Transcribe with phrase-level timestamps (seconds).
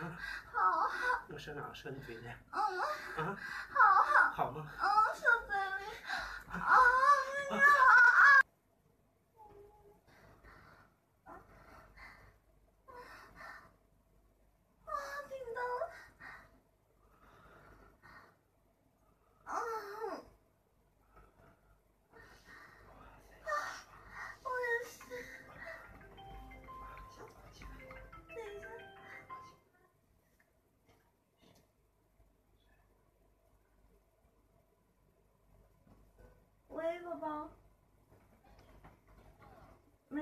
[0.00, 0.16] 嗯，
[0.52, 0.88] 好好。
[1.28, 1.74] 我伸哪儿？
[1.74, 2.22] 舌你嘴去。
[2.52, 2.80] 嗯。
[3.24, 3.36] 啊。
[3.72, 4.30] 好好。
[4.46, 4.66] 好吗？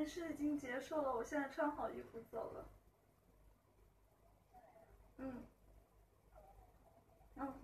[0.03, 2.69] 没事，已经结束了，我现在穿好衣服走了。
[5.19, 5.47] 嗯，
[7.37, 7.55] 嗯，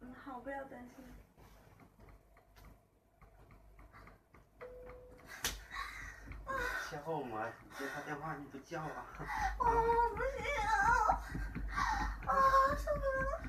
[0.00, 1.04] 嗯，好，不要担心。
[6.90, 9.06] 邂逅我，你接他电话你不叫啊？
[9.60, 9.64] 哦，
[10.16, 11.22] 不行啊，
[12.26, 12.34] 啊，
[12.76, 13.45] 受不了。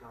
[0.00, 0.06] 不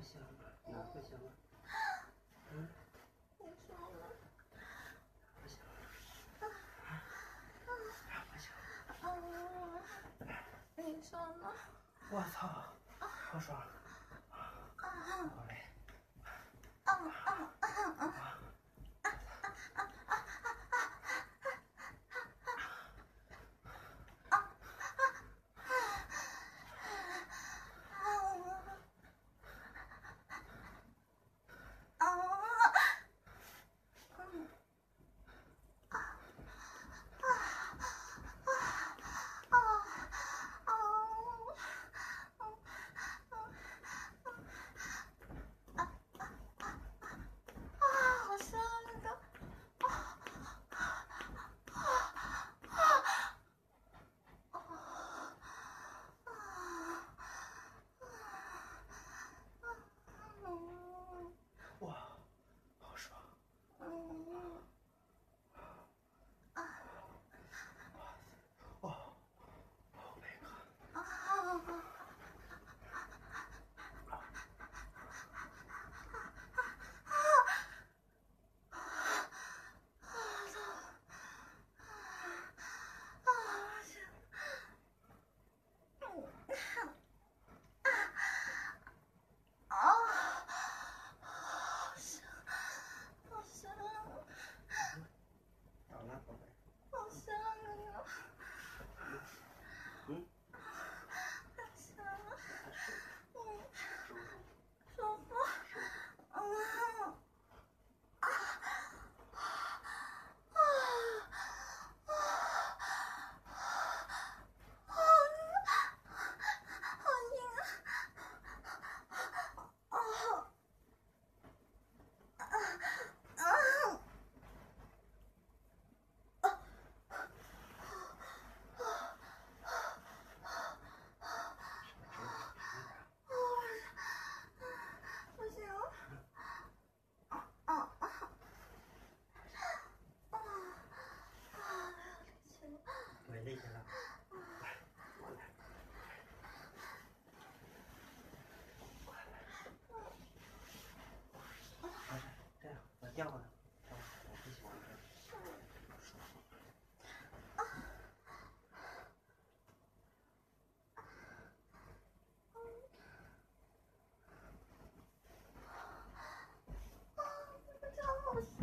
[0.00, 0.26] 行了。
[0.66, 1.30] 哪不行了？
[2.50, 2.68] 嗯，
[3.38, 4.02] 你说呢？
[5.40, 5.56] 不行。
[8.30, 8.44] 不行。
[9.00, 9.08] 啊，
[10.76, 11.08] 你说
[11.40, 11.44] 呢？
[12.14, 12.46] 我操，
[13.00, 13.73] 好爽。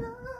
[0.03, 0.30] Oh.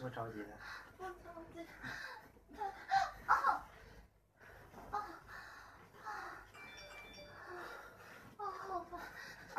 [0.00, 0.54] 这么着急呢？
[0.96, 1.12] 不着
[1.52, 1.60] 急。
[2.56, 2.64] 他
[3.34, 3.36] 啊
[4.92, 4.96] 啊啊
[8.38, 8.40] 啊！
[8.66, 8.98] 好烦！
[9.56, 9.58] 啊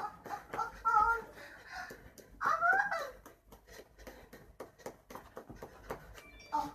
[0.55, 0.59] 啊
[2.39, 2.45] 啊
[6.49, 6.55] 啊！
[6.55, 6.73] 啊！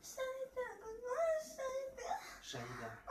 [0.00, 1.04] 深一点，哥哥，
[1.42, 2.00] 深一点。
[2.42, 3.10] 深一点，啊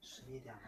[0.00, 0.60] 深一点吗。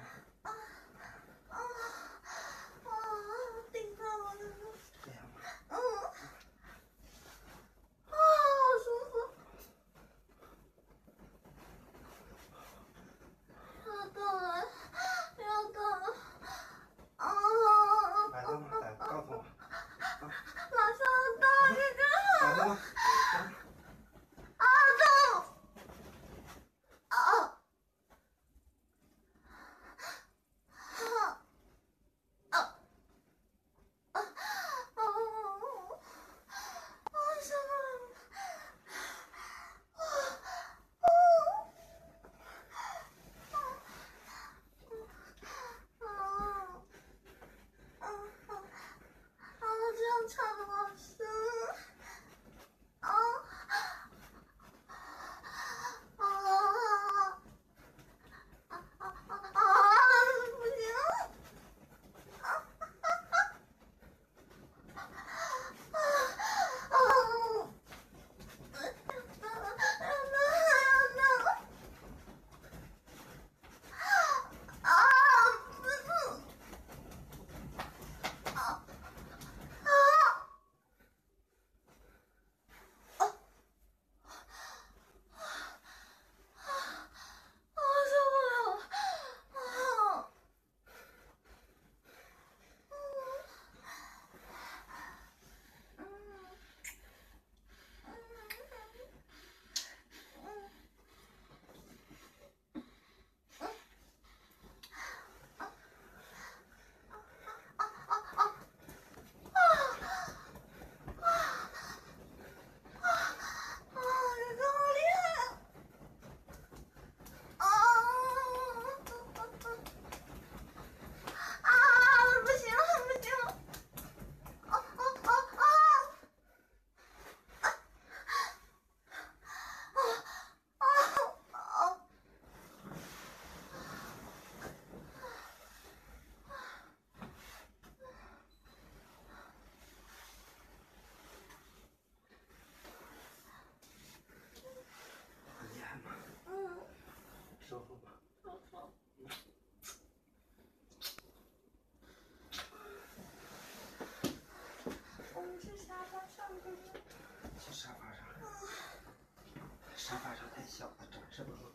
[161.38, 161.67] 小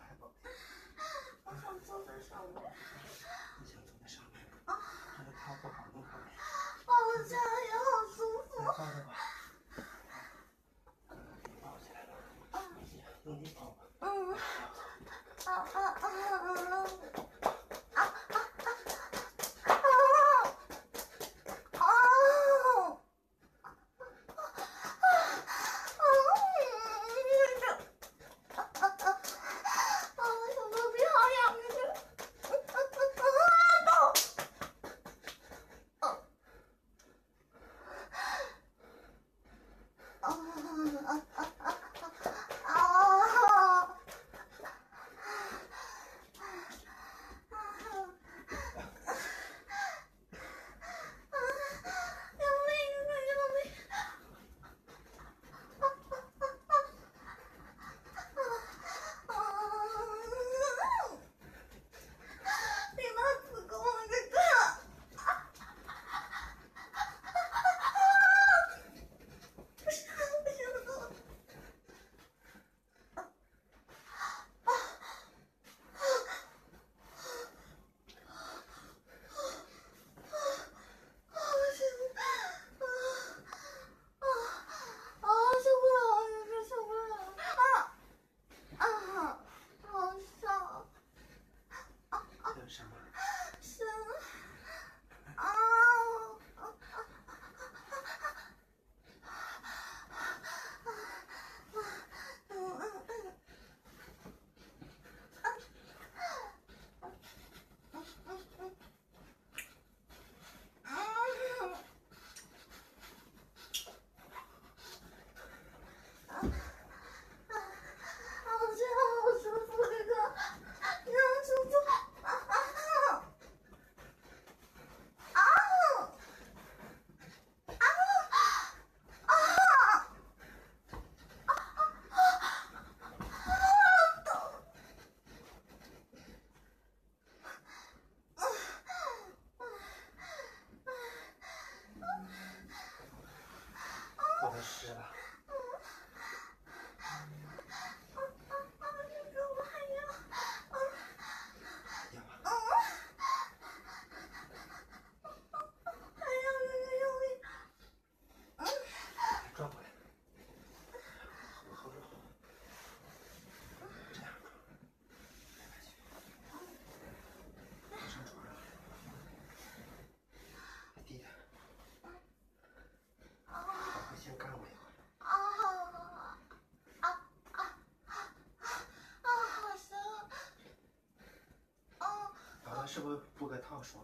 [182.94, 184.04] 是不是补个套爽？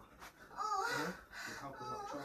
[0.58, 1.13] 嗯，
[1.47, 2.23] 一套不爽是吧？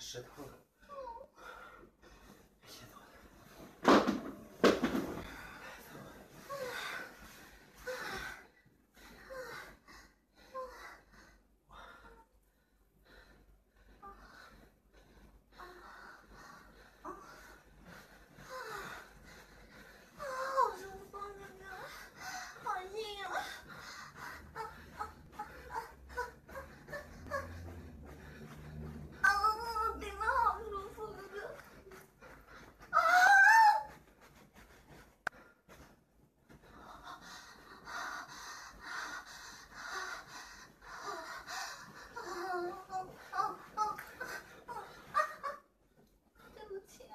[0.00, 0.42] 石头。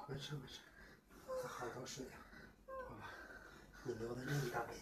[0.08, 0.58] 没事没事，
[1.24, 2.10] 喝好好睡呀，
[2.66, 3.10] 好吧？
[3.84, 4.74] 你留的那一大杯。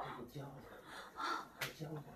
[0.00, 0.42] 我教
[1.60, 2.09] 我教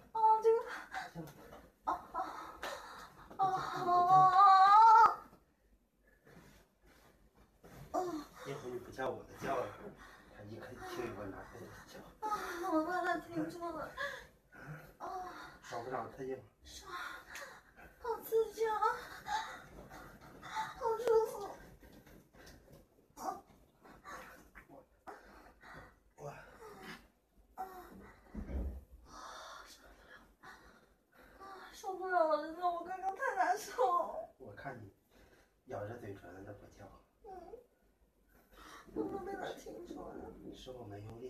[40.76, 41.23] 我日の。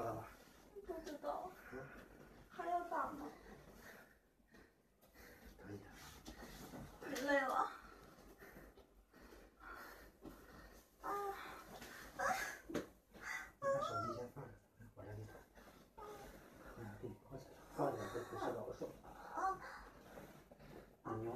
[0.00, 0.24] 知道。
[0.74, 1.50] 不知道。
[2.50, 3.26] 还要打吗？
[5.58, 5.80] 可以。
[7.14, 7.68] 太累了。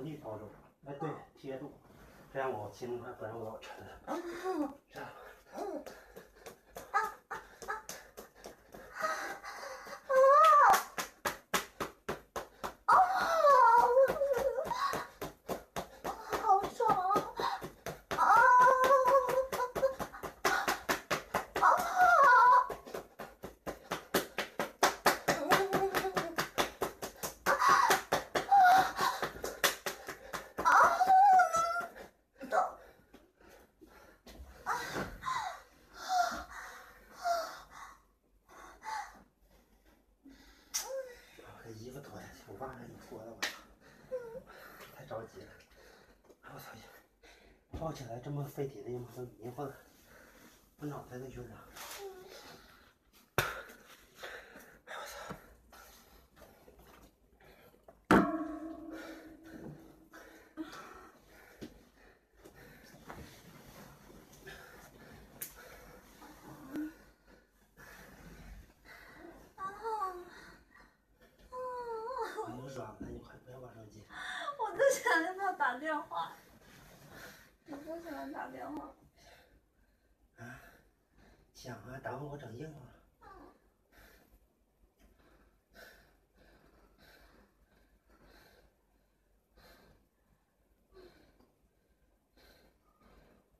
[0.06, 0.48] 力抓住，
[0.86, 1.72] 哎对，贴住，
[2.32, 3.74] 这样我快，不然我老沉。
[47.86, 49.06] 抱起来这么费体力吗？
[49.14, 49.72] 都迷糊了
[50.80, 51.56] 我脑袋都晕了。
[81.66, 82.80] 想啊，打完我长硬了。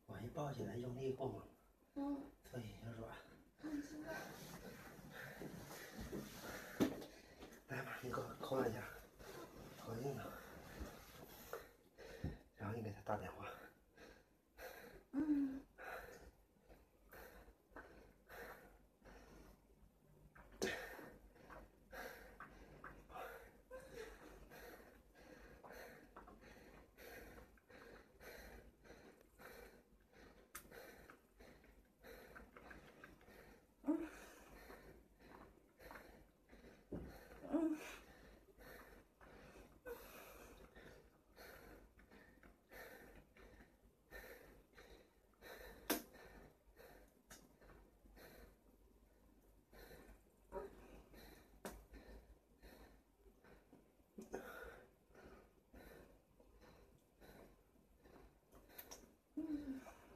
[0.07, 1.55] 我一抱起来，用力过猛。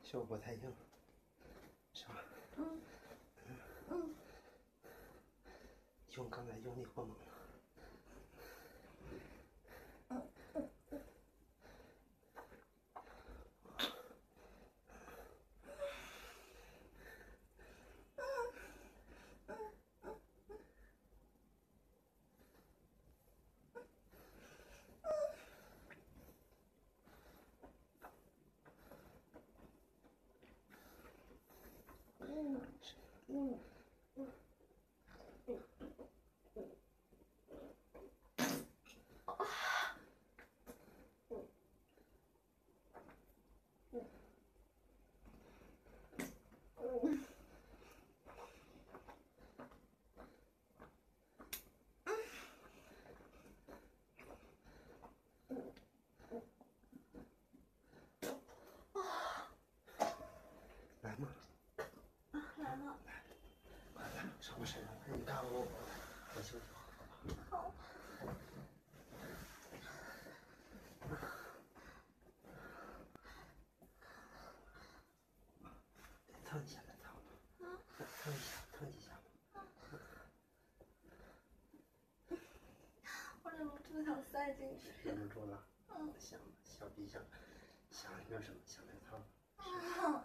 [0.03, 0.73] 效果太硬，
[1.95, 2.15] 是吧？
[2.57, 2.81] 嗯。
[3.91, 4.15] 嗯。
[6.17, 7.30] 用刚才用力过猛了。
[32.41, 32.61] 嗯，
[33.29, 33.70] 嗯。
[64.41, 64.91] 什么身上？
[65.07, 65.67] 你看我，
[66.35, 66.81] 我休息好
[67.59, 67.65] 了。
[67.75, 67.75] 好。
[76.45, 77.13] 疼一下，再疼。
[77.61, 77.79] 嗯。
[78.25, 79.13] 疼一下，疼一下。
[79.55, 79.63] 嗯。
[83.43, 84.91] 我忍不住想塞进去。
[85.05, 85.65] 忍不住了。
[85.91, 86.13] 嗯。
[86.19, 87.23] 想想，比想，
[87.91, 89.23] 想那什么，想那汤。
[89.59, 90.20] 嗯。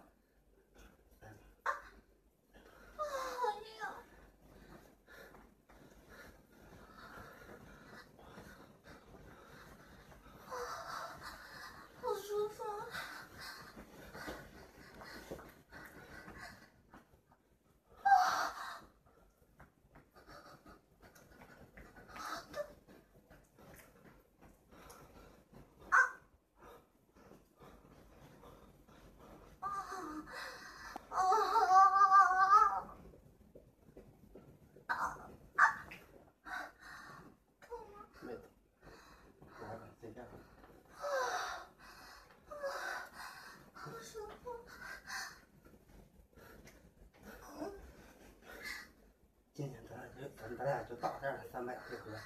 [51.00, 52.18] 大袋的三百回合。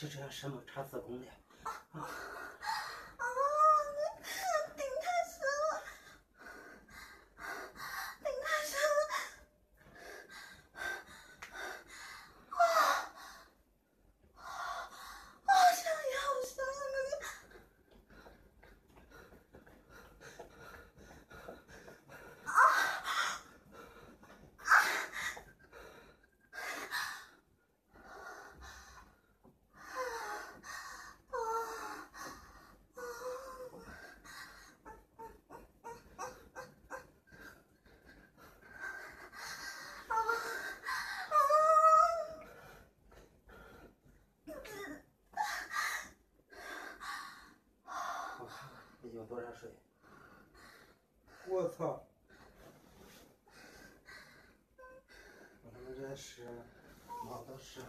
[0.00, 1.26] 就这样，什么查子宫的？
[51.60, 52.06] 我操！
[55.62, 56.42] 我他妈真是，
[57.26, 57.80] 妈都是。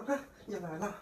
[0.00, 0.94] 快，你来了。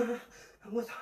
[0.00, 0.94] 我操！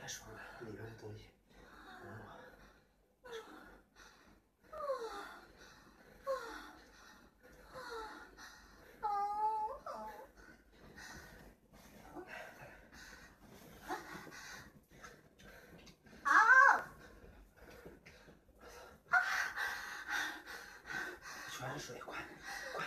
[0.00, 1.24] 太爽了，里面的东西。
[21.56, 22.14] 全是水，快
[22.74, 22.84] 快！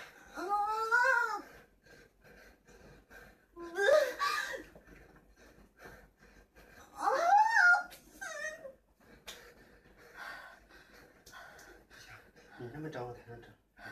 [12.88, 13.84] 你这么整我才能整，我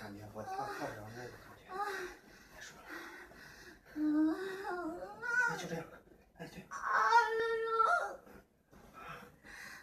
[0.00, 1.68] 感觉我操，操不着那个感觉，
[2.50, 2.84] 别说了。
[5.50, 5.84] 那，就这样，
[6.38, 6.64] 哎对，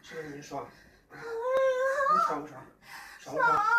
[0.01, 0.67] 是不是你爽？
[1.11, 1.17] 你
[2.25, 2.65] 爽不爽？
[3.19, 3.78] 爽不爽？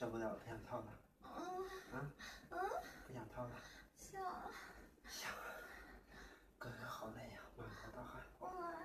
[0.00, 0.86] 受不了了，不想套了。
[1.22, 2.00] 啊？
[3.06, 3.50] 不想套了。
[3.94, 4.22] 想。
[5.06, 5.30] 想。
[6.56, 8.22] 哥哥好累呀，满头大汗。
[8.38, 8.78] 我来。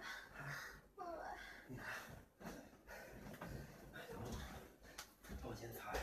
[0.97, 1.37] 我来。
[1.67, 1.85] 你看。
[2.41, 4.23] 等我，
[5.29, 6.01] 等我先擦呀。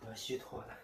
[0.00, 0.76] 我要虚脱了。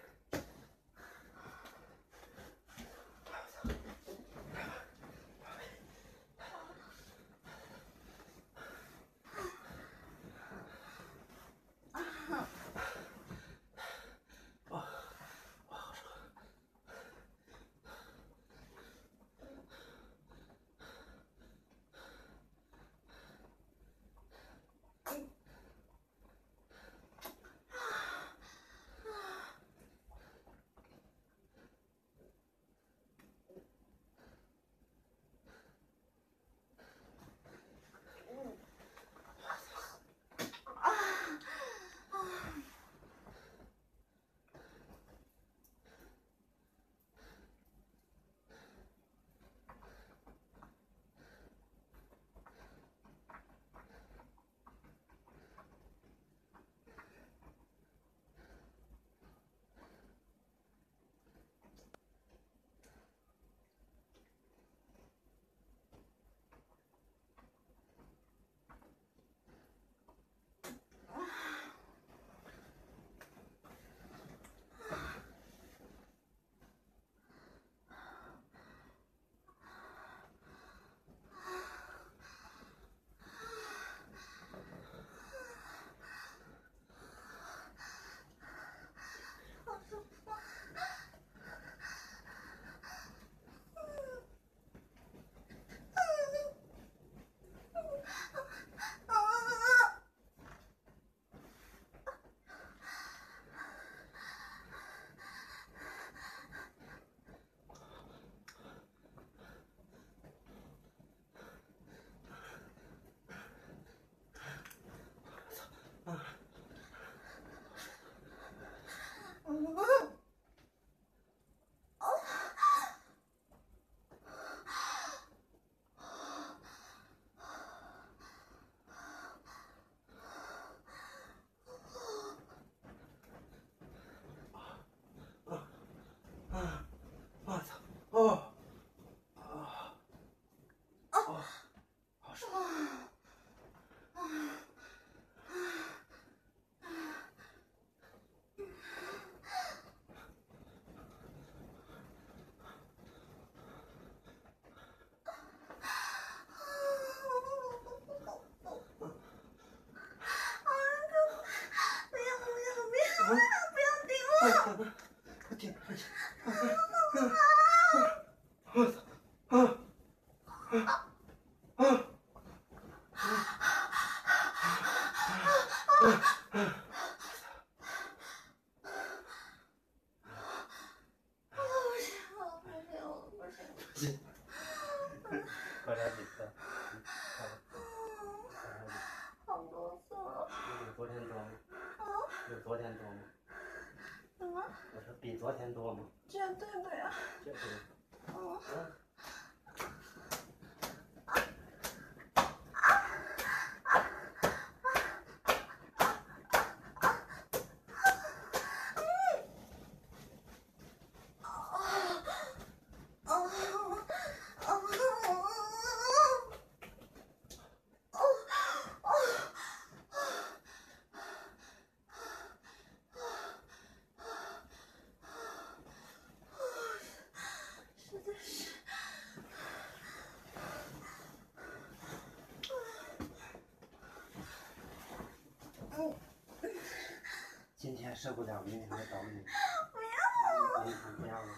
[238.15, 239.45] 受不了，明天来找你。
[239.91, 240.83] 不要。
[240.83, 241.53] 明天不要了，明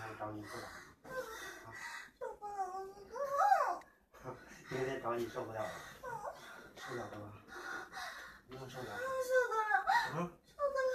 [0.00, 0.62] 天找你不了。
[2.18, 2.82] 受不了了，
[4.70, 5.68] 明天找你受不了了。
[6.76, 7.32] 受不了了吧？
[8.48, 8.86] 不用受了。
[8.86, 9.84] 受得了。
[10.14, 10.16] 嗯。
[10.56, 10.94] 受得了。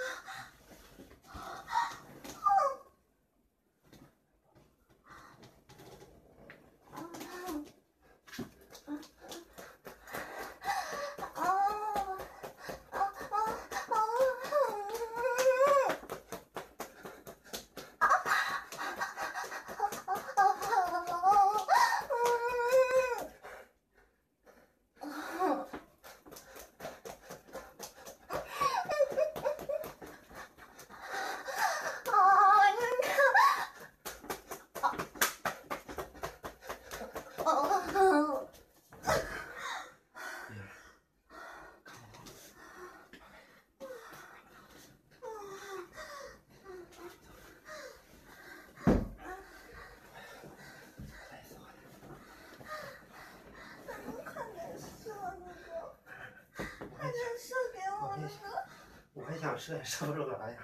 [59.60, 60.58] 我还想射也射不出来呀。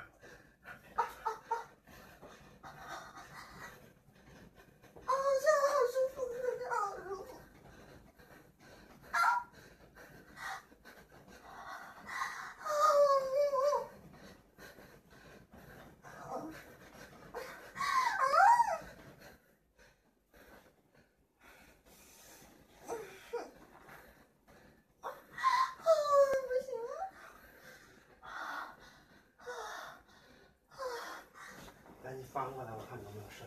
[32.16, 33.42] 你翻过来，我看你有没有事。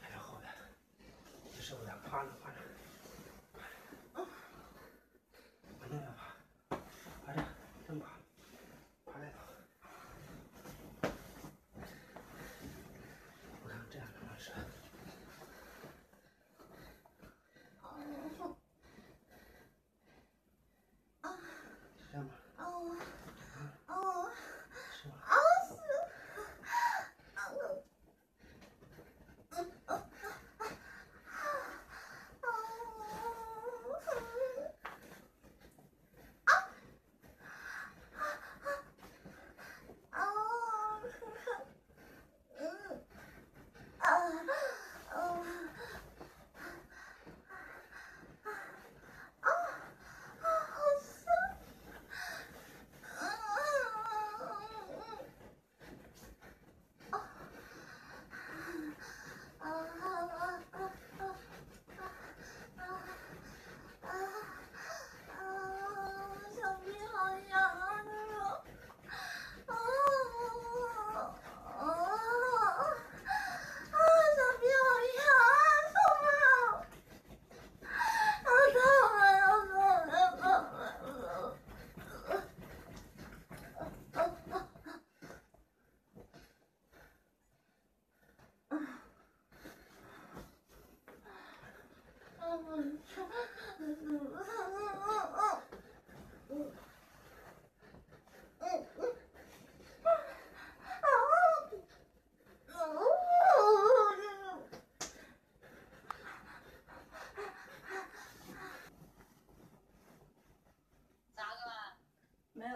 [0.00, 0.48] 还是后边，
[1.52, 2.58] 你是不了，趴着趴着，
[4.14, 4.28] 往
[5.80, 6.76] 那边趴，
[7.26, 7.42] 趴着，
[7.88, 8.00] 这么
[9.04, 9.38] 趴，趴这头。
[13.64, 14.52] 我看这样能不能射？
[22.12, 22.34] 这样吧。
[22.58, 22.62] 没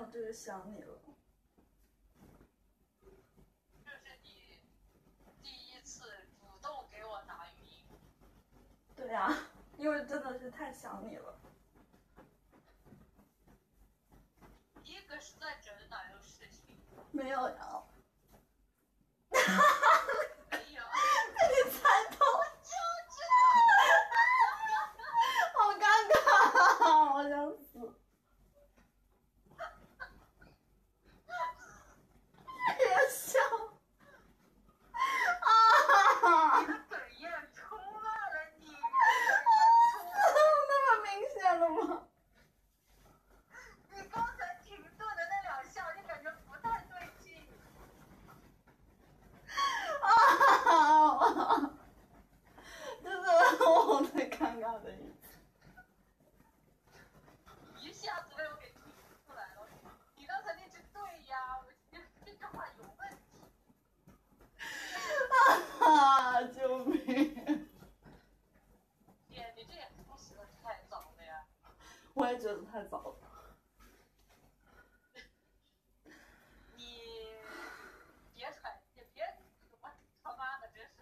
[0.06, 0.98] 有，就是想你了。
[3.84, 4.60] 这是你
[5.42, 6.04] 第一次
[6.38, 7.84] 主动给我打语音。
[8.94, 9.36] 对呀、啊，
[9.76, 11.40] 因为真的是太想你了。
[14.84, 16.78] 一个是在整哪样事情？
[17.10, 17.82] 没有呀。
[19.30, 19.38] 没
[20.74, 20.82] 有。
[21.34, 21.80] 被你猜
[22.16, 22.26] 到。
[25.58, 27.92] 好尴尬，我想死。
[41.56, 42.06] 了吗？
[43.90, 47.48] 你刚才停顿的那两下，就感觉不太对劲。
[50.02, 51.70] 啊！
[53.02, 55.16] 这是我最尴尬的一次。
[57.78, 58.82] 一下子被我给听
[59.26, 59.66] 出来了。
[60.14, 63.40] 你刚才那句对呀，我觉得这句话有问题。
[65.82, 66.42] 啊！
[66.42, 67.70] 救命！
[69.30, 71.46] 姐，你这也不是太早了呀。
[72.14, 73.14] 我也觉得太早了。
[76.74, 77.36] 你
[78.34, 79.22] 别喘，也别，
[79.80, 79.90] 我
[80.22, 80.94] 他妈的真是。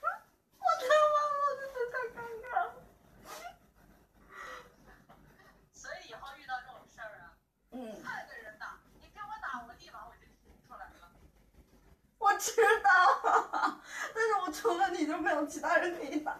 [0.00, 0.08] 我
[0.58, 2.74] 他妈，我真的太尴尬了。
[5.70, 7.38] 所以以后遇到这种事儿啊，
[7.70, 11.12] 嗯，换个人打，你给我打，我立马我就听出来了。
[12.18, 12.50] 我知
[12.82, 13.80] 道，
[14.12, 14.76] 但是我除
[15.46, 16.31] 其他人可以打。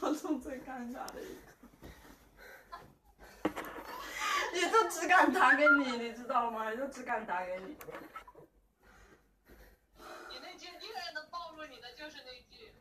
[0.00, 1.52] 我中最尴尬的一刻。
[4.52, 6.70] 你就只敢打给你，你知道吗？
[6.70, 7.76] 你就只敢打给你。
[10.28, 12.72] 你那句依然能暴露你的就是那句。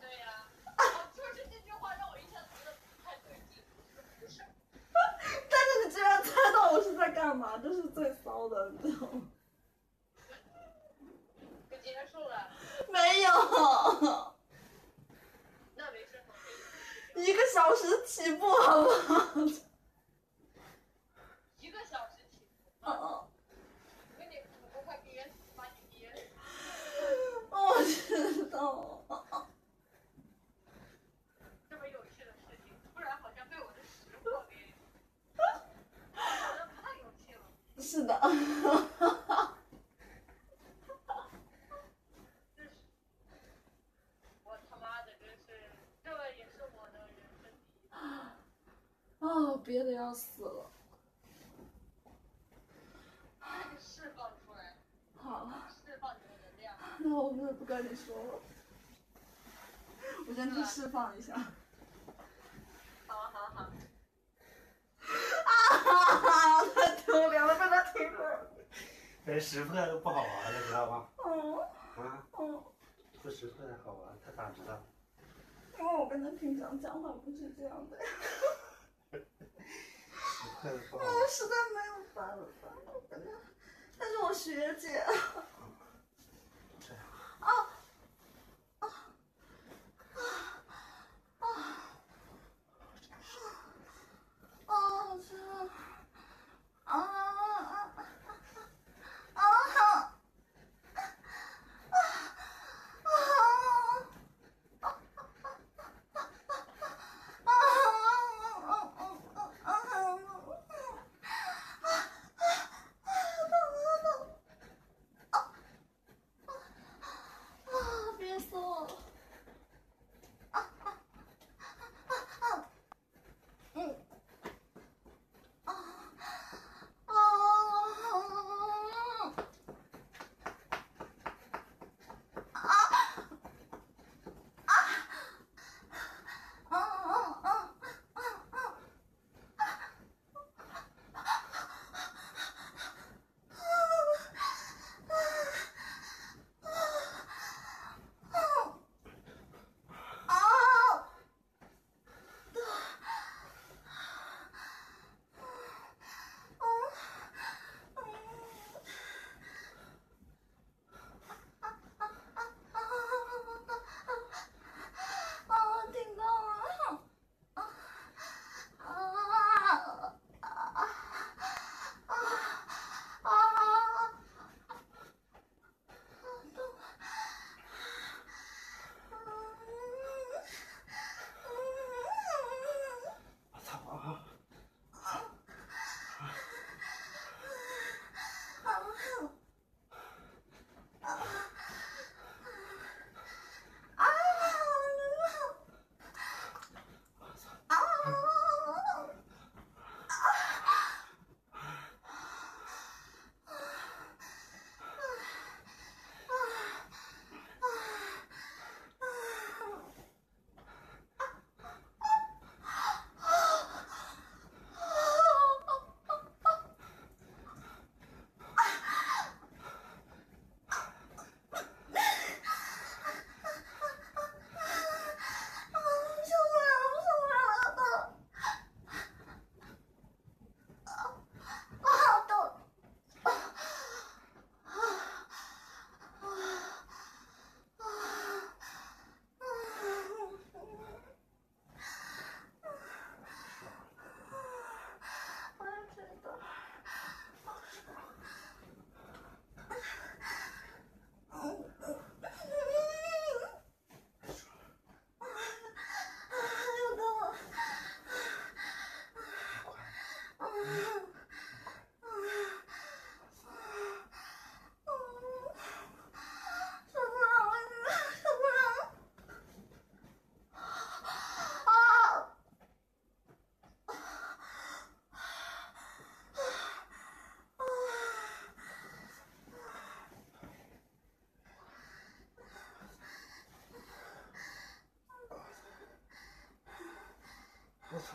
[0.00, 0.46] 对呀、
[0.76, 0.82] 哦
[1.14, 3.62] 就是这句话让我一下子觉得不太对劲，
[4.20, 4.42] 不是。
[5.50, 9.22] 但是你居然猜到我是在干嘛，这是最骚的，你知道吗？
[11.70, 12.50] 可结束了，
[12.88, 14.27] 没有，
[17.18, 19.24] 一个小时起步，好不好？
[21.58, 22.46] 一个小时起
[22.80, 22.88] 步。
[22.88, 23.28] 哦哦，
[24.14, 24.40] 我给你，
[24.72, 26.22] 我快憋死，把你憋死。
[27.50, 29.04] 我知道。
[31.68, 34.74] 这么有趣的事情，突然好像被我的实话给，
[35.36, 37.42] 好像太有趣了。
[37.78, 38.18] 是的。
[42.56, 42.70] 真是，
[44.44, 45.70] 我他妈的真是，
[46.02, 47.08] 这也是我的人
[47.42, 47.94] 生第一次。
[49.28, 50.70] 啊，憋得要死了。
[53.78, 54.76] 释放出来，
[55.16, 55.46] 好，
[55.84, 56.74] 释放你的能量。
[56.98, 58.40] 那我不是不跟你说了，
[60.28, 61.34] 我先去释放一下。
[63.06, 63.70] 好好好，啊
[65.84, 66.64] 哈哈！
[66.74, 68.50] 太丢脸了，被他听了。
[69.26, 71.08] 哎，识破都不好玩了，知道吗？
[71.26, 71.58] 嗯
[71.96, 72.62] 啊，嗯，
[73.22, 74.80] 不识破才好玩，他咋知道？
[75.78, 77.98] 因为我跟他平常讲话不是这样的。
[80.92, 82.68] 我实在没有办法，
[83.98, 85.04] 但是我学姐。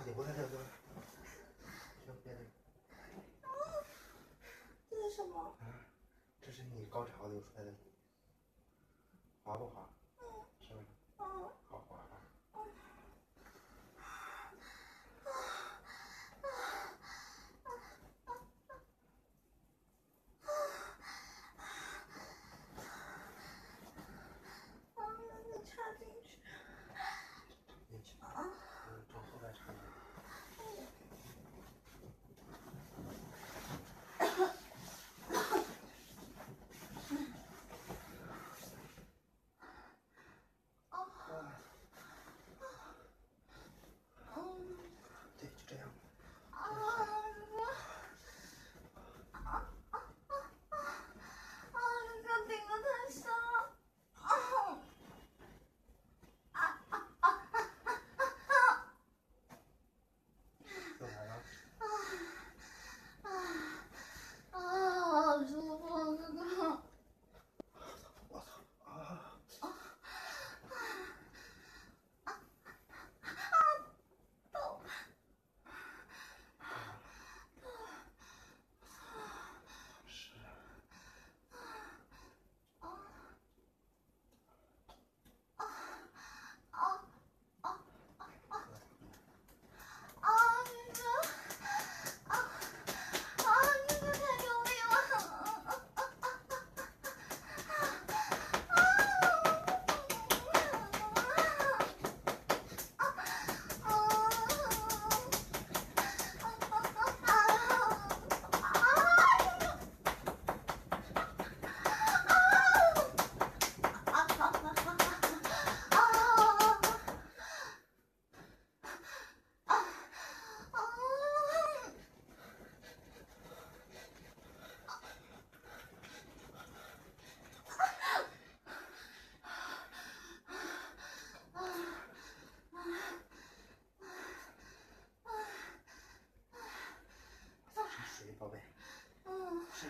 [0.06, 0.50] 你不看这个
[2.06, 2.40] 听别的。
[4.90, 5.56] 这是什么？
[6.42, 7.74] 这是你高潮流出来的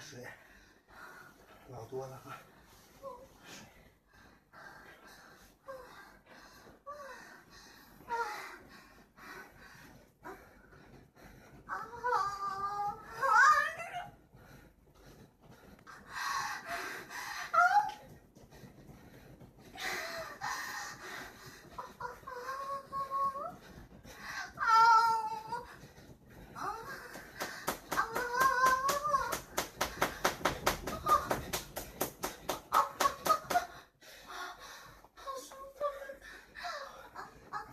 [0.03, 0.27] 水，
[1.69, 2.37] 老多了啊。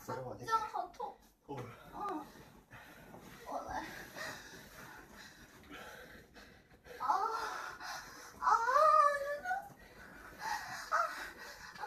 [0.01, 1.17] 扶着我这这样好痛。
[1.47, 1.65] 痛了。
[1.95, 2.25] 嗯，
[3.47, 3.85] 我来。
[6.99, 7.05] 啊
[8.41, 8.45] 啊！
[9.21, 9.47] 真的。
[10.91, 11.85] 啊啊！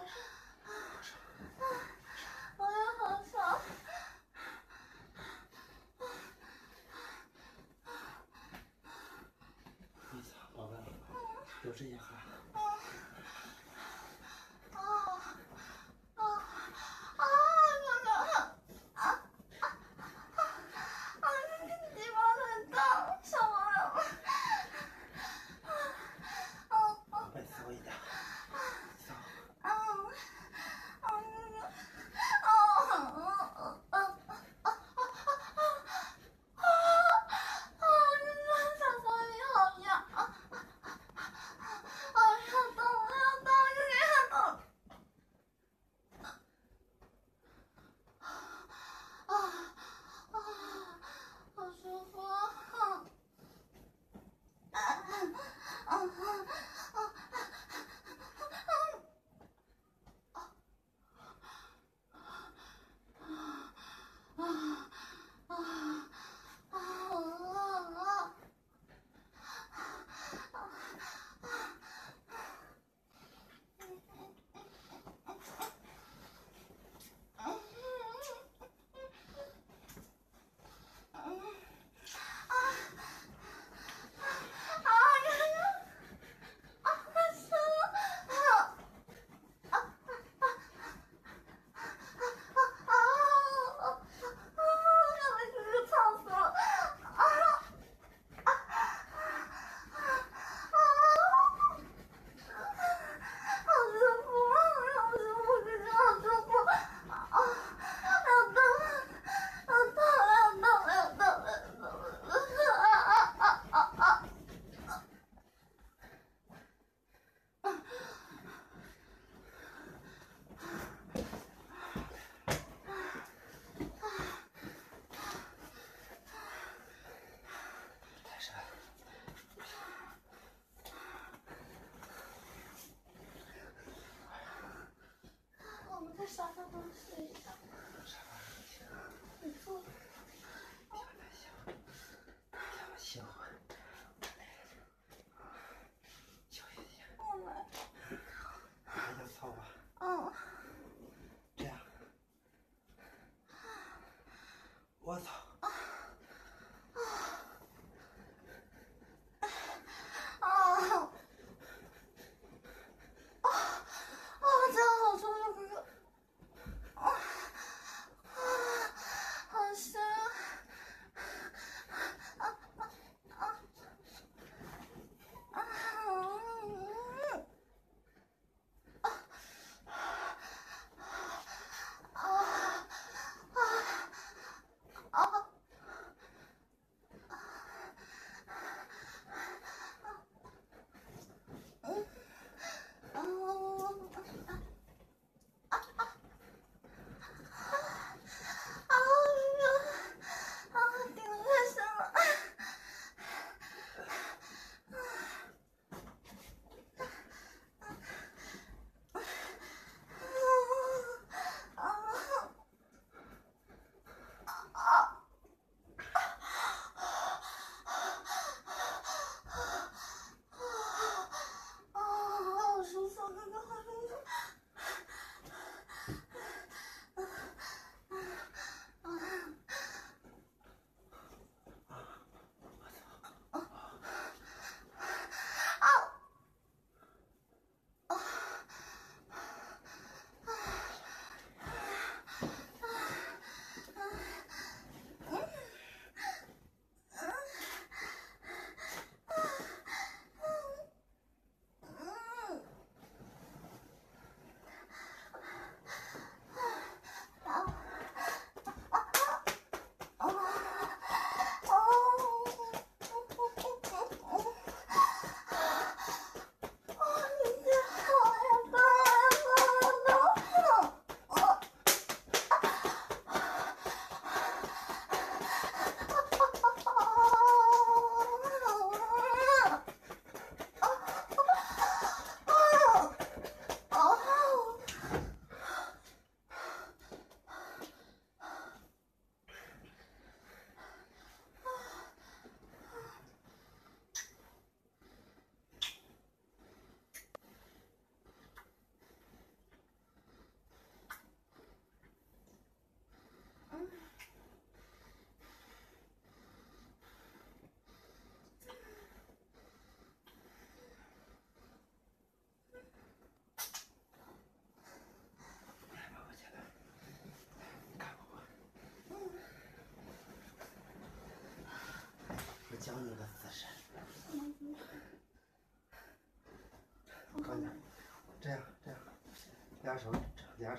[2.57, 3.33] 我也好想。
[10.13, 10.73] 你操，宝贝，
[11.60, 12.20] 有这些孩。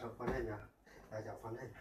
[0.01, 0.57] 两手放这边，
[1.11, 1.73] 两脚放这边，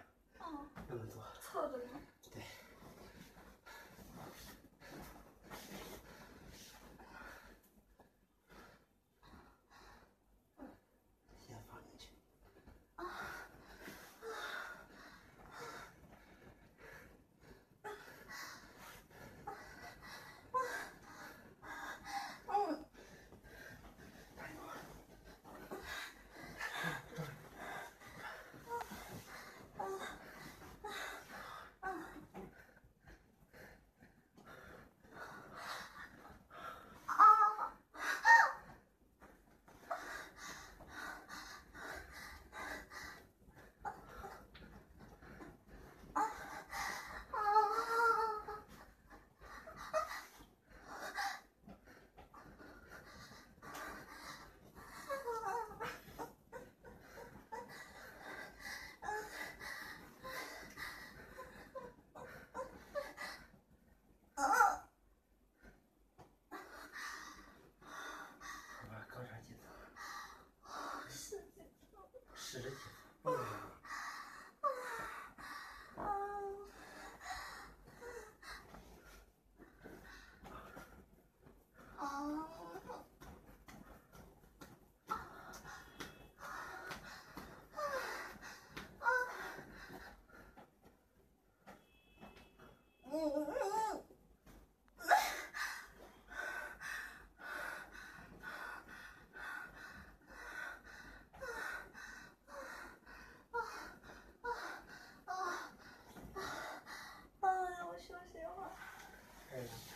[109.53, 109.90] Amen.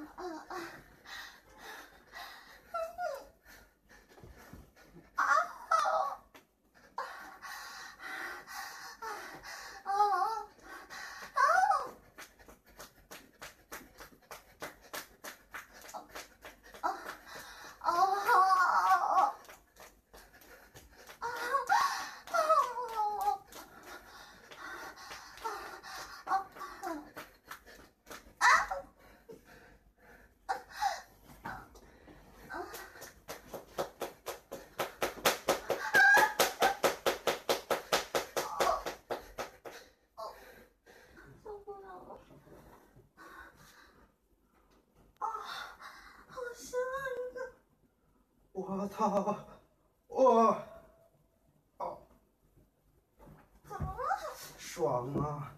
[0.00, 0.39] uh, uh.
[48.60, 49.36] 我操！
[50.06, 50.54] 我，
[51.78, 51.98] 哦，
[53.64, 53.96] 怎么了？
[54.58, 55.54] 爽啊！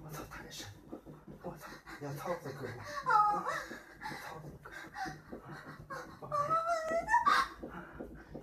[0.00, 1.00] 我操，太深了！
[1.42, 1.66] 我操，
[1.98, 2.72] 你要操死哥了！
[3.12, 3.44] 啊，
[4.22, 4.70] 操死哥！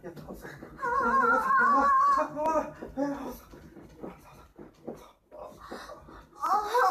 [0.02, 0.46] 要操死
[0.76, 0.84] 我！
[0.84, 1.48] 我操！
[2.36, 2.48] 我我
[2.96, 3.16] 哎呀！
[3.24, 3.40] 我操！
[4.84, 5.02] 我操！
[5.24, 6.84] 我操！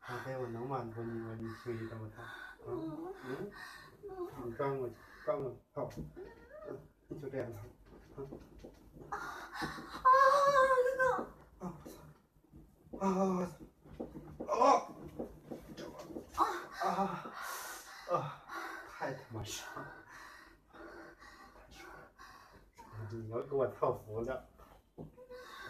[0.00, 1.36] 宝贝，我能满足你吗？
[1.38, 2.22] 你睡的我操！
[2.66, 3.50] 嗯嗯，
[4.44, 4.76] 你转
[5.38, 6.06] 过去，转过去，好，
[6.68, 6.78] 嗯，
[7.08, 7.58] 你就这样操。
[9.10, 9.16] 啊，
[10.84, 11.02] 哥哥。
[11.58, 11.62] 啊！
[12.90, 12.98] 操！
[12.98, 13.02] 啊！
[14.48, 14.54] 啊！
[16.78, 16.82] 啊！
[16.82, 18.42] 啊啊啊！
[18.98, 19.80] 太他妈爽了！
[20.72, 21.96] 太爽了！
[23.12, 24.48] 你要给我操服了！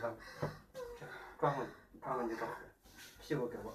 [0.00, 1.06] 来，这
[1.38, 1.70] 转过去，
[2.00, 2.46] 转过去找，
[3.20, 3.72] 屁股给我，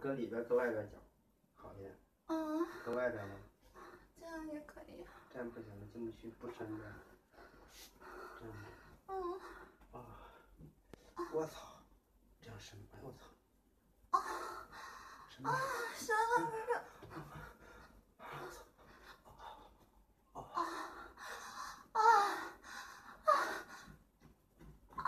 [0.00, 0.96] 搁里边，搁外边脚，
[1.54, 1.94] 好一点。
[2.28, 3.34] 嗯，搁外边吗？
[4.18, 5.06] 这样也可以。
[5.30, 6.84] 这样不行，进不去，不伸着。
[8.40, 8.54] 这样。
[9.08, 9.40] 嗯。
[9.92, 10.00] 啊！
[11.32, 11.82] 我操！
[12.40, 13.18] 这样深，哎我操！
[14.18, 14.20] 啊！
[15.42, 15.48] 啊，
[15.94, 16.72] 深了，哥哥。
[20.32, 20.44] 啊！
[21.92, 21.92] 啊！
[21.92, 21.98] 啊！
[24.96, 25.06] 啊！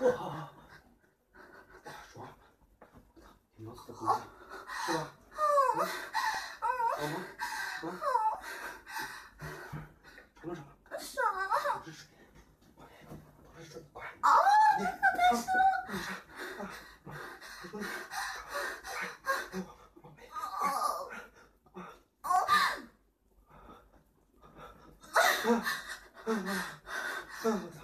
[0.00, 0.06] 哇！
[1.84, 2.14] 哇，爽！
[2.14, 2.16] 我操，
[3.56, 4.06] 挺能死的，是吧？
[5.32, 5.36] 嗯。
[5.40, 5.42] 好
[5.74, 5.80] 吗？
[7.00, 7.04] 嗯。
[10.40, 10.62] 什么什么？
[11.00, 11.82] 爽啊！
[11.84, 12.00] 不是水，
[12.76, 14.06] 不是水，快！
[14.20, 14.26] 啊！
[14.78, 14.88] 你太
[15.34, 15.88] 爽了！
[15.88, 16.08] 你上
[16.58, 17.10] 啊！
[17.62, 18.96] 我说你快！
[19.50, 19.58] 哎我
[20.00, 20.18] 宝贝。
[20.28, 20.34] 啊！
[22.22, 22.26] 啊！
[22.26, 22.26] 啊！
[22.28, 22.72] 啊！
[25.88, 27.42] 啊！
[27.42, 27.76] 我操！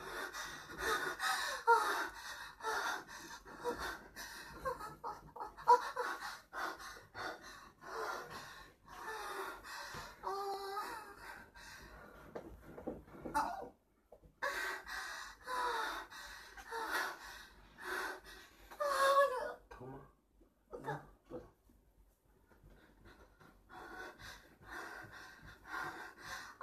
[19.71, 20.11] 疼吗？
[20.71, 20.91] 不疼，
[21.29, 21.45] 不疼。
[26.59, 26.63] 啊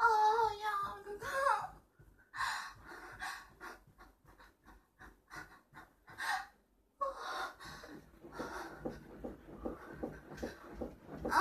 [0.61, 0.65] 呀，
[1.03, 1.25] 哥哥！
[11.29, 11.33] 啊！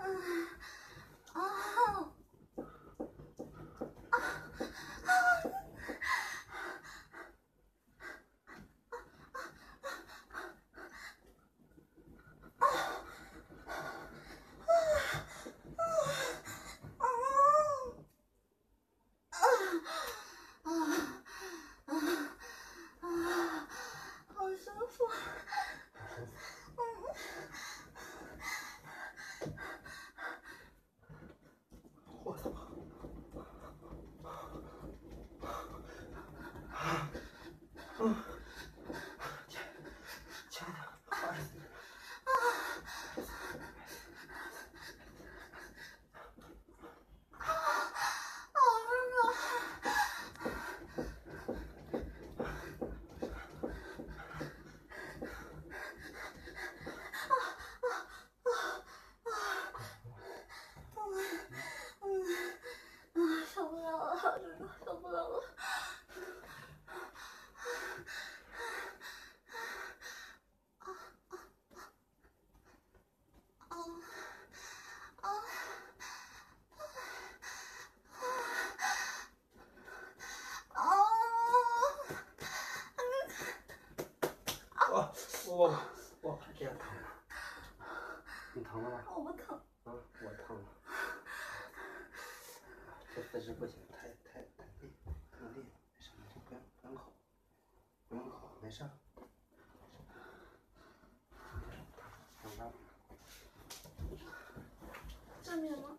[0.00, 0.48] 嗯嗯
[1.34, 1.36] 啊！
[20.68, 20.70] 啊
[21.86, 21.92] 啊
[23.00, 23.06] 啊，
[24.34, 25.14] 好舒服啊。
[32.22, 32.50] 我操！
[38.00, 38.14] 嗯，
[39.48, 39.58] 亲
[40.50, 40.76] 亲爱的，
[41.08, 41.48] 二十四。
[48.52, 49.24] 好哥哥。
[62.00, 62.04] 嗯
[63.14, 65.42] 嗯，受不了了，哥哥，受不了了。
[70.78, 70.82] 啊
[75.22, 75.24] 啊
[84.78, 85.12] 啊！
[85.58, 85.66] 我
[86.22, 87.08] 我我这样疼吗？
[88.52, 89.02] 你疼了吗？
[89.08, 89.58] 我不疼。
[89.58, 90.62] 啊，我疼了。
[93.12, 94.88] 这姿势不行，太太太累，
[95.32, 95.66] 太累了。
[95.98, 97.10] 没事没事，不用不用考，
[98.08, 98.84] 不用考，没事。
[102.40, 102.72] 想办法。
[105.42, 105.98] 正面吗？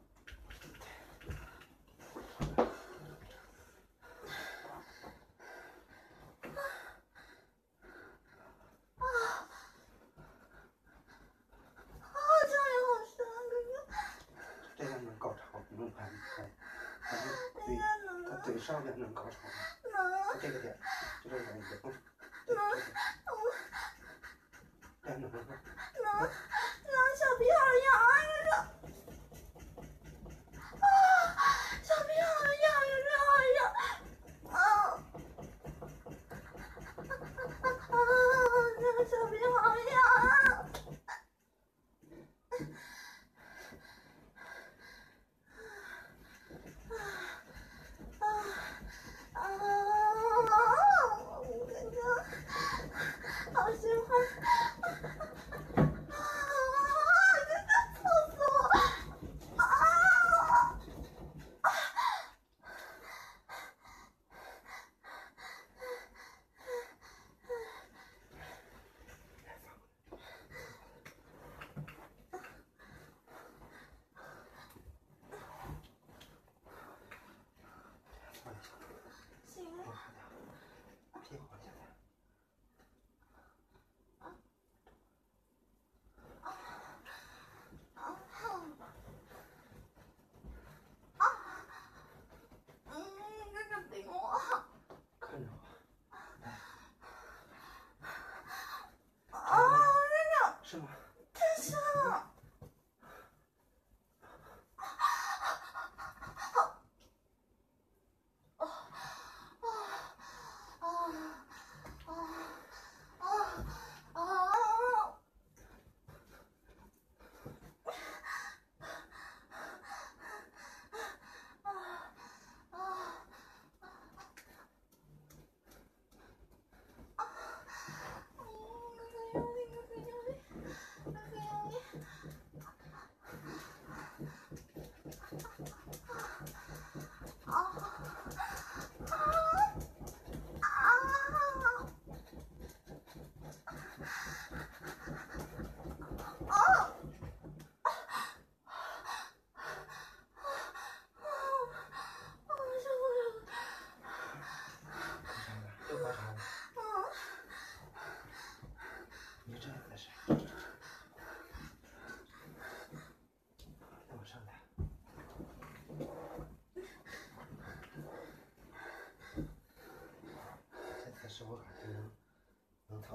[12.11, 13.69] 啊，这样也好深啊，哥哥。
[14.77, 16.49] 这样能高潮，不用拍拍，
[17.01, 18.41] 他是哎嘴，呀，能
[18.79, 20.53] 他嘴上
[21.31, 21.53] 面
[21.83, 21.93] 能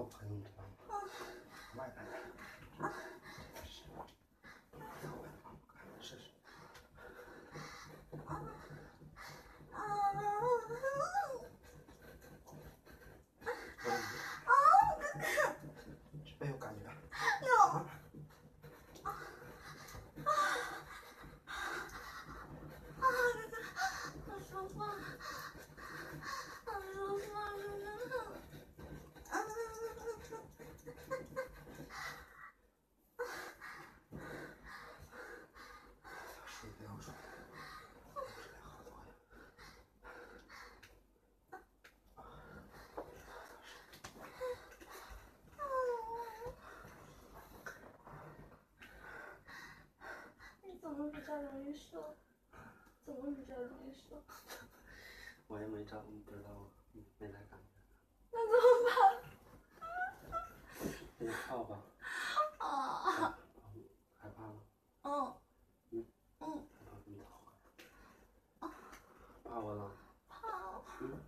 [0.04, 0.64] 不喷你知道
[51.34, 52.16] 较容易瘦？
[53.04, 54.22] 怎么比较容易瘦？
[55.48, 56.70] 我也没找，不知道，
[57.18, 57.66] 没来感觉。
[58.30, 60.38] 那怎么办？
[61.18, 61.82] 给你抱吧。
[62.58, 63.36] 啊。
[64.16, 64.62] 害怕吗？
[65.02, 65.34] 嗯。
[65.90, 66.06] 嗯。
[66.38, 66.46] 嗯。
[66.72, 67.26] 害怕你疼。
[69.42, 69.90] 怕我了。
[70.28, 70.38] 怕。
[71.00, 71.20] 嗯。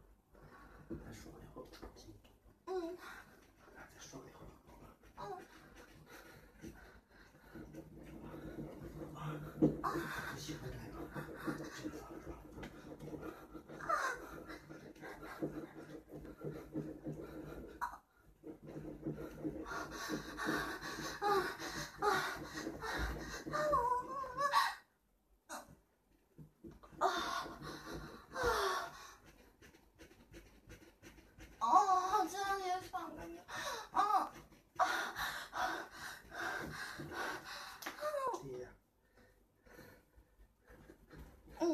[0.88, 1.64] 再说一会儿。
[2.66, 2.96] 嗯。
[3.74, 4.48] 再说一会儿。
[5.16, 5.20] 嗯。
[9.14, 9.16] 啊。
[10.32, 11.96] 不喜欢这个。
[31.58, 33.40] 哦，这样也爽的呢。
[33.92, 34.30] 哦。
[38.42, 38.68] 爹。
[41.60, 41.64] 嗯。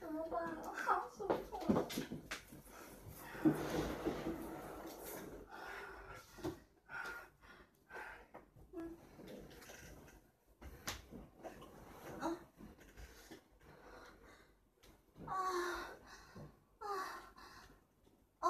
[0.00, 0.72] 怎么办我？
[0.72, 1.58] 好舒服。
[8.72, 8.96] 嗯。
[12.20, 12.22] 啊。
[15.26, 15.30] 啊。
[16.78, 16.86] 啊。
[18.40, 18.48] 啊。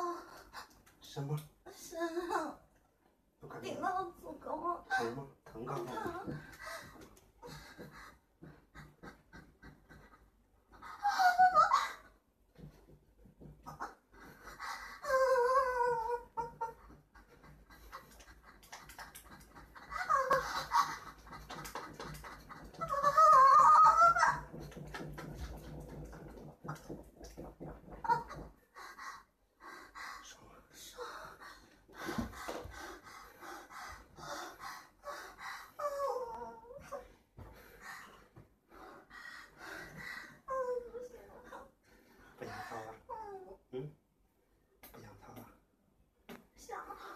[1.00, 1.38] 什么？
[1.74, 2.58] 是啊。
[3.40, 4.12] 不感觉顶到子
[4.42, 4.84] 宫了。
[4.90, 5.26] 疼吗？
[5.44, 5.92] 疼干嘛？
[5.92, 6.36] 疼。
[42.36, 42.92] 不想操了？
[43.70, 43.90] 嗯？
[44.92, 45.40] 不想操了？
[46.56, 46.78] 想。
[46.78, 47.14] 好好的。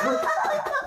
[0.02, 0.85] 来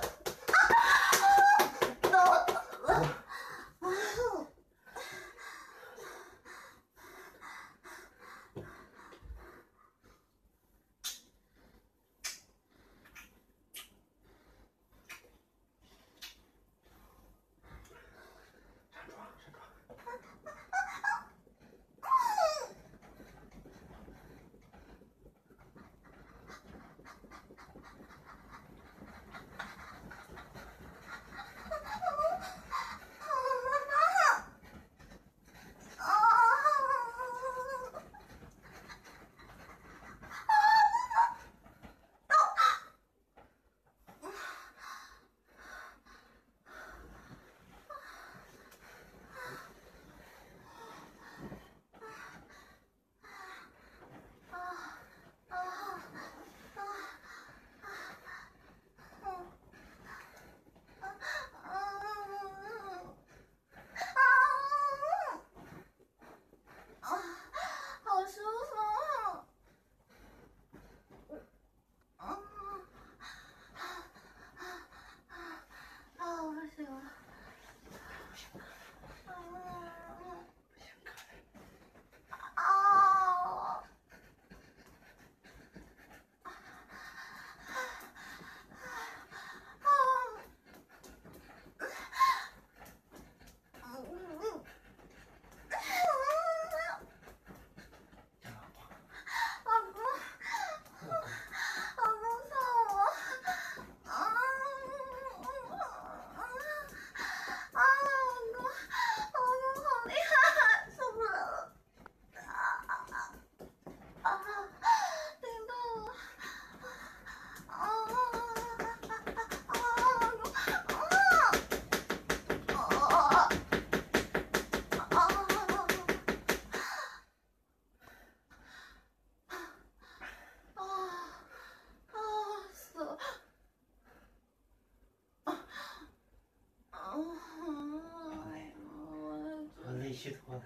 [140.14, 140.64] 去脱的。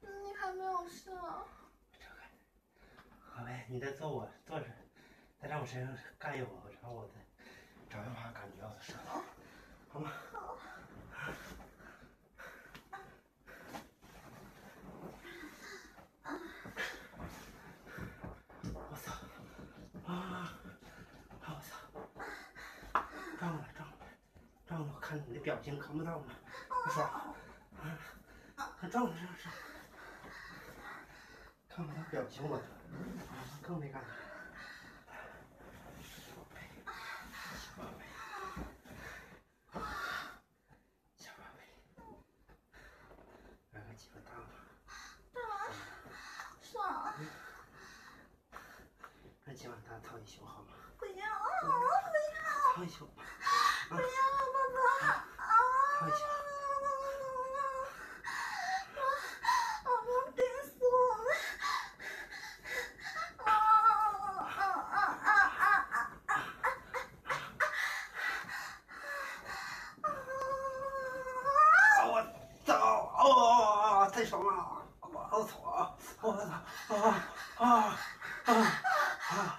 [0.00, 1.44] 你还没有试啊？
[1.92, 2.06] 这个，
[3.30, 4.66] 好呗，你再坐我坐着，
[5.40, 7.14] 再让我身上干一会儿，然后我再
[7.88, 9.22] 找一把感觉我的舌头，
[9.88, 10.12] 好吗？
[18.72, 19.12] 我操！
[20.06, 20.52] 啊！
[21.40, 21.76] 我操！
[23.38, 23.96] 胀了，胀了，
[24.66, 24.92] 胀了！
[24.94, 26.26] 我看你的表情看不到吗？
[28.94, 29.50] 上上上，
[31.68, 32.56] 看看他表情吧，
[33.60, 34.06] 更没干啥。
[36.00, 36.06] 小
[36.36, 36.60] 宝贝，
[41.16, 41.64] 小宝贝，
[43.72, 44.46] 来个鸡巴大吗？
[46.62, 47.12] 爽！
[49.42, 50.68] 让今晚大套一宿好吗？
[50.98, 51.20] 不要，不
[51.66, 51.72] 要，
[52.76, 53.10] 套一宿。
[53.88, 54.04] 不要，爸
[55.02, 55.08] 爸！
[55.42, 55.44] 啊！
[55.98, 56.16] 套一宿。
[59.86, 60.86] 我我要顶死我
[61.24, 61.26] 了！
[63.44, 63.46] 啊啊
[64.50, 64.52] 啊
[65.24, 65.26] 啊
[65.60, 65.62] 啊
[66.26, 66.32] 啊！
[66.32, 66.34] 啊！
[72.06, 72.08] 我
[72.64, 72.72] 操！
[73.18, 74.48] 哦，太爽了！
[75.00, 75.96] 我操！
[76.22, 76.40] 我操！
[76.96, 76.98] 啊
[77.58, 77.64] 啊
[78.46, 78.52] 啊
[79.28, 79.58] 啊！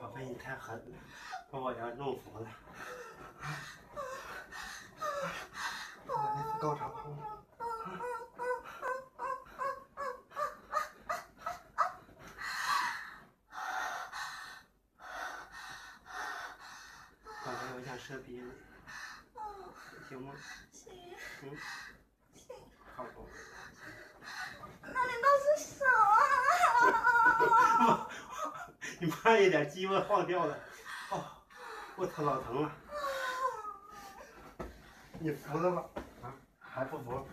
[0.00, 0.96] 宝贝，你太狠了，
[1.50, 2.46] 把我要弄服了。
[6.06, 7.14] 我那次高潮后，
[17.44, 17.52] 宝
[18.08, 18.50] 射逼你，
[20.08, 20.32] 行吗？
[20.72, 20.90] 行
[21.42, 21.50] 嗯，
[22.34, 22.56] 行，
[22.96, 23.28] 好不？
[24.80, 25.44] 那你都是
[25.74, 25.84] 手
[27.84, 28.08] 啊？
[28.98, 30.58] 你慢一点，鸡巴晃掉了。
[31.10, 31.22] 哦，
[31.96, 32.72] 我操，老疼了。
[35.20, 35.84] 你服了吧？
[36.22, 37.28] 啊，还不服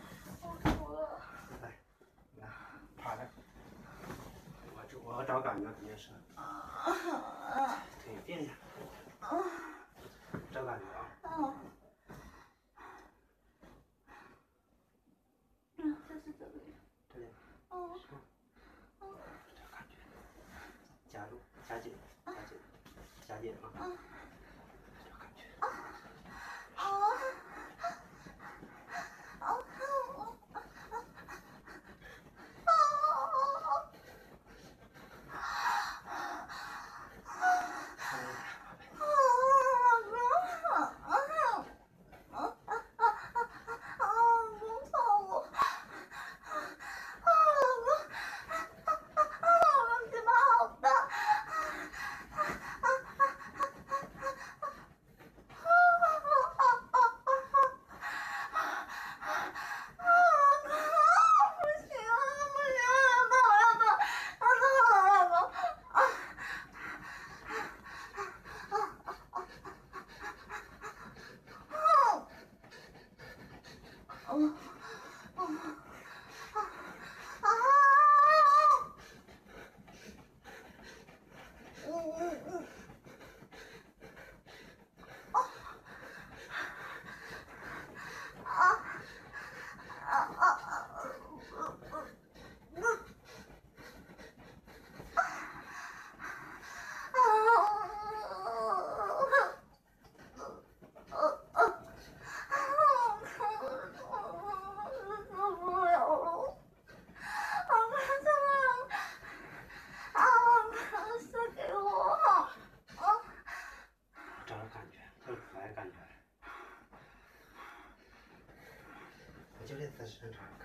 [119.78, 120.65] 这姿势能找着感觉。